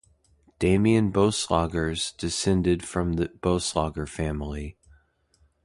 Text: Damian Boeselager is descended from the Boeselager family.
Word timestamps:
Damian 0.57 1.11
Boeselager 1.13 1.91
is 1.91 2.11
descended 2.17 2.83
from 2.83 3.17
the 3.17 3.27
Boeselager 3.27 4.09
family. 4.09 4.75